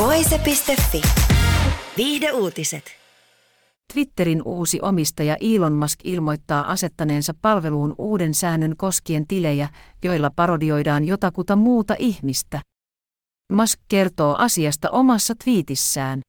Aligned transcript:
Voise.fi. 0.00 1.02
Viihde 1.96 2.32
uutiset. 2.32 2.84
Twitterin 3.92 4.42
uusi 4.44 4.78
omistaja 4.82 5.36
Elon 5.40 5.72
Musk 5.72 6.00
ilmoittaa 6.04 6.70
asettaneensa 6.72 7.34
palveluun 7.42 7.94
uuden 7.98 8.34
säännön 8.34 8.76
koskien 8.76 9.26
tilejä, 9.26 9.68
joilla 10.04 10.30
parodioidaan 10.36 11.04
jotakuta 11.04 11.56
muuta 11.56 11.96
ihmistä. 11.98 12.60
Musk 13.52 13.80
kertoo 13.88 14.36
asiasta 14.38 14.90
omassa 14.90 15.34
twiitissään. 15.44 16.20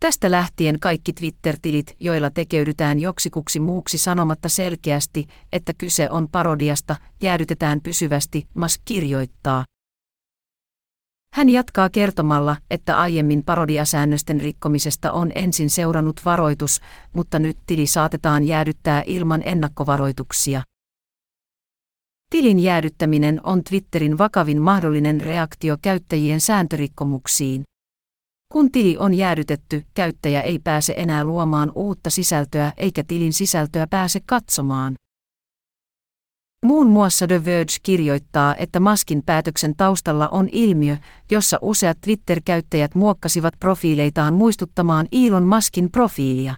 Tästä 0.00 0.30
lähtien 0.30 0.80
kaikki 0.80 1.12
Twitter-tilit, 1.12 1.96
joilla 2.00 2.30
tekeydytään 2.30 3.00
joksikuksi 3.00 3.60
muuksi 3.60 3.98
sanomatta 3.98 4.48
selkeästi, 4.48 5.26
että 5.52 5.72
kyse 5.78 6.10
on 6.10 6.28
parodiasta, 6.28 6.96
jäädytetään 7.22 7.80
pysyvästi, 7.80 8.46
Musk 8.54 8.80
kirjoittaa. 8.84 9.64
Hän 11.34 11.48
jatkaa 11.48 11.90
kertomalla, 11.90 12.56
että 12.70 12.98
aiemmin 12.98 13.44
parodiasäännösten 13.44 14.40
rikkomisesta 14.40 15.12
on 15.12 15.32
ensin 15.34 15.70
seurannut 15.70 16.20
varoitus, 16.24 16.80
mutta 17.12 17.38
nyt 17.38 17.58
tili 17.66 17.86
saatetaan 17.86 18.44
jäädyttää 18.44 19.02
ilman 19.06 19.42
ennakkovaroituksia. 19.44 20.62
Tilin 22.30 22.58
jäädyttäminen 22.58 23.40
on 23.44 23.64
Twitterin 23.64 24.18
vakavin 24.18 24.62
mahdollinen 24.62 25.20
reaktio 25.20 25.76
käyttäjien 25.82 26.40
sääntörikkomuksiin. 26.40 27.62
Kun 28.52 28.72
tili 28.72 28.96
on 28.98 29.14
jäädytetty, 29.14 29.82
käyttäjä 29.94 30.40
ei 30.40 30.58
pääse 30.58 30.94
enää 30.96 31.24
luomaan 31.24 31.72
uutta 31.74 32.10
sisältöä 32.10 32.72
eikä 32.76 33.04
tilin 33.08 33.32
sisältöä 33.32 33.86
pääse 33.86 34.20
katsomaan. 34.26 34.94
Muun 36.66 36.86
muassa 36.86 37.26
The 37.26 37.44
Verge 37.44 37.72
kirjoittaa, 37.82 38.56
että 38.56 38.80
Maskin 38.80 39.22
päätöksen 39.26 39.76
taustalla 39.76 40.28
on 40.28 40.48
ilmiö, 40.52 40.96
jossa 41.30 41.58
useat 41.62 41.98
Twitter-käyttäjät 42.00 42.94
muokkasivat 42.94 43.54
profiileitaan 43.60 44.34
muistuttamaan 44.34 45.06
Elon 45.12 45.42
Maskin 45.42 45.90
profiilia. 45.90 46.54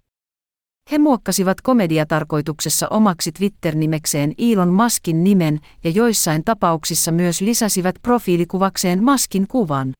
He 0.93 0.99
muokkasivat 0.99 1.61
komediatarkoituksessa 1.61 2.89
omaksi 2.89 3.33
Twitter-nimekseen 3.33 4.35
Elon 4.39 4.69
Maskin 4.69 5.25
nimen 5.25 5.61
ja 5.85 5.91
joissain 5.91 6.45
tapauksissa 6.45 7.13
myös 7.13 7.41
lisäsivät 7.41 7.95
profiilikuvakseen 8.03 9.05
Maskin 9.05 9.47
kuvan. 9.49 9.93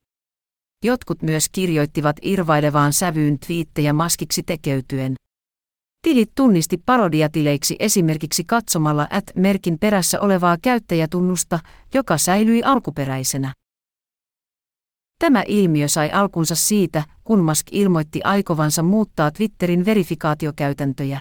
Jotkut 0.83 1.21
myös 1.21 1.49
kirjoittivat 1.51 2.15
irvailevaan 2.21 2.93
sävyyn 2.93 3.39
twiittejä 3.39 3.93
maskiksi 3.93 4.43
tekeytyen. 4.43 5.15
Tilit 6.05 6.31
tunnisti 6.35 6.77
parodiatileiksi 6.85 7.75
esimerkiksi 7.79 8.43
katsomalla 8.43 9.07
at-merkin 9.09 9.79
perässä 9.79 10.21
olevaa 10.21 10.57
käyttäjätunnusta, 10.61 11.59
joka 11.93 12.17
säilyi 12.17 12.63
alkuperäisenä. 12.63 13.53
Tämä 15.19 15.43
ilmiö 15.47 15.87
sai 15.87 16.11
alkunsa 16.11 16.55
siitä, 16.55 17.03
kun 17.23 17.43
Musk 17.43 17.67
ilmoitti 17.71 18.21
aikovansa 18.23 18.83
muuttaa 18.83 19.31
Twitterin 19.31 19.85
verifikaatiokäytäntöjä. 19.85 21.19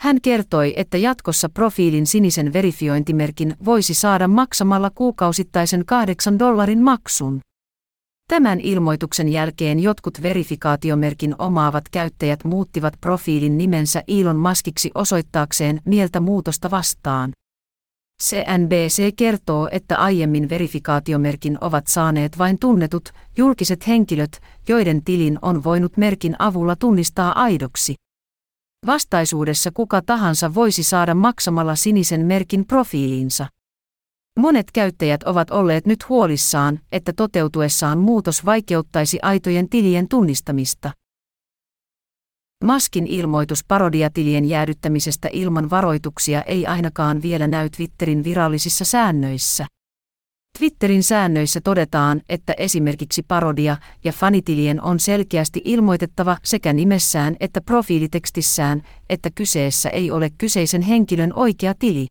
Hän 0.00 0.20
kertoi, 0.20 0.72
että 0.76 0.96
jatkossa 0.98 1.48
profiilin 1.48 2.06
sinisen 2.06 2.52
verifiointimerkin 2.52 3.56
voisi 3.64 3.94
saada 3.94 4.28
maksamalla 4.28 4.90
kuukausittaisen 4.94 5.86
8 5.86 6.38
dollarin 6.38 6.82
maksun. 6.82 7.40
Tämän 8.28 8.60
ilmoituksen 8.60 9.28
jälkeen 9.28 9.80
jotkut 9.80 10.22
verifikaatiomerkin 10.22 11.34
omaavat 11.38 11.84
käyttäjät 11.88 12.44
muuttivat 12.44 12.94
profiilin 13.00 13.58
nimensä 13.58 14.02
Elon 14.08 14.36
Muskiksi 14.36 14.90
osoittaakseen 14.94 15.80
mieltä 15.84 16.20
muutosta 16.20 16.70
vastaan. 16.70 17.32
CNBC 18.22 19.16
kertoo, 19.16 19.68
että 19.72 19.98
aiemmin 19.98 20.48
verifikaatiomerkin 20.48 21.58
ovat 21.60 21.86
saaneet 21.86 22.38
vain 22.38 22.58
tunnetut, 22.58 23.12
julkiset 23.36 23.86
henkilöt, 23.88 24.40
joiden 24.68 25.04
tilin 25.04 25.38
on 25.42 25.64
voinut 25.64 25.96
merkin 25.96 26.36
avulla 26.38 26.76
tunnistaa 26.76 27.42
aidoksi. 27.42 27.94
Vastaisuudessa 28.86 29.70
kuka 29.74 30.02
tahansa 30.06 30.54
voisi 30.54 30.82
saada 30.82 31.14
maksamalla 31.14 31.74
sinisen 31.74 32.26
merkin 32.26 32.66
profiiliinsa. 32.66 33.46
Monet 34.38 34.66
käyttäjät 34.72 35.22
ovat 35.22 35.50
olleet 35.50 35.86
nyt 35.86 36.08
huolissaan, 36.08 36.80
että 36.92 37.12
toteutuessaan 37.16 37.98
muutos 37.98 38.44
vaikeuttaisi 38.44 39.18
aitojen 39.22 39.68
tilien 39.68 40.08
tunnistamista. 40.08 40.90
Maskin 42.64 43.06
ilmoitus 43.06 43.64
parodiatilien 43.68 44.44
jäädyttämisestä 44.44 45.28
ilman 45.32 45.70
varoituksia 45.70 46.42
ei 46.42 46.66
ainakaan 46.66 47.22
vielä 47.22 47.46
näy 47.46 47.70
Twitterin 47.76 48.24
virallisissa 48.24 48.84
säännöissä. 48.84 49.66
Twitterin 50.58 51.02
säännöissä 51.02 51.60
todetaan, 51.60 52.20
että 52.28 52.54
esimerkiksi 52.58 53.22
parodia 53.28 53.76
ja 54.04 54.12
fanitilien 54.12 54.82
on 54.82 55.00
selkeästi 55.00 55.62
ilmoitettava 55.64 56.36
sekä 56.44 56.72
nimessään 56.72 57.36
että 57.40 57.60
profiilitekstissään, 57.60 58.82
että 59.10 59.30
kyseessä 59.34 59.88
ei 59.90 60.10
ole 60.10 60.30
kyseisen 60.38 60.82
henkilön 60.82 61.32
oikea 61.34 61.74
tili. 61.78 62.06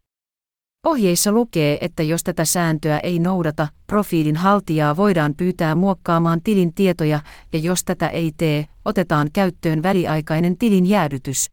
Ohjeissa 0.85 1.31
lukee, 1.31 1.77
että 1.81 2.03
jos 2.03 2.23
tätä 2.23 2.45
sääntöä 2.45 2.99
ei 2.99 3.19
noudata, 3.19 3.67
profiilin 3.87 4.35
haltijaa 4.35 4.97
voidaan 4.97 5.35
pyytää 5.37 5.75
muokkaamaan 5.75 6.41
tilin 6.43 6.73
tietoja, 6.73 7.19
ja 7.53 7.59
jos 7.59 7.83
tätä 7.83 8.07
ei 8.07 8.31
tee, 8.37 8.65
otetaan 8.85 9.29
käyttöön 9.33 9.83
väliaikainen 9.83 10.57
tilin 10.57 10.85
jäädytys. 10.85 11.51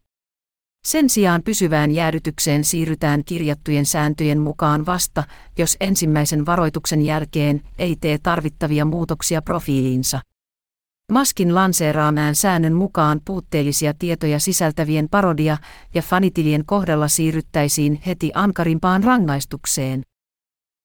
Sen 0.87 1.11
sijaan 1.11 1.43
pysyvään 1.43 1.91
jäädytykseen 1.91 2.65
siirrytään 2.65 3.25
kirjattujen 3.25 3.87
sääntöjen 3.87 4.41
mukaan 4.41 4.87
vasta, 4.87 5.25
jos 5.59 5.77
ensimmäisen 5.81 6.47
varoituksen 6.47 7.03
jälkeen 7.03 7.61
ei 7.79 7.97
tee 8.01 8.19
tarvittavia 8.23 8.85
muutoksia 8.85 9.43
profiiliinsa. 9.43 10.21
Maskin 11.13 11.55
lanseeraamään 11.55 12.35
säännön 12.35 12.73
mukaan 12.73 13.21
puutteellisia 13.25 13.95
tietoja 13.99 14.39
sisältävien 14.39 15.09
parodia- 15.09 15.57
ja 15.95 16.03
fanitilien 16.03 16.67
kohdalla 16.67 17.09
siirryttäisiin 17.09 18.03
heti 18.07 18.31
ankarimpaan 18.35 19.05
rangaistukseen. 19.05 20.03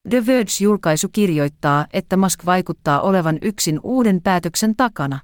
The 0.10 0.26
Verge-julkaisu 0.26 1.10
kirjoittaa, 1.12 1.86
että 1.94 2.18
Musk 2.18 2.46
vaikuttaa 2.46 3.02
olevan 3.02 3.38
yksin 3.42 3.80
uuden 3.84 4.22
päätöksen 4.22 4.76
takana. 4.76 5.20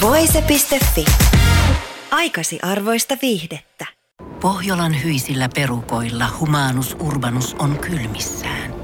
Voise.fi. 0.00 1.04
Aikasi 2.10 2.58
arvoista 2.62 3.16
viihdettä. 3.22 3.86
Pohjolan 4.40 5.02
hyisillä 5.04 5.48
perukoilla 5.54 6.26
humanus 6.40 6.96
urbanus 7.00 7.54
on 7.54 7.78
kylmissään. 7.78 8.83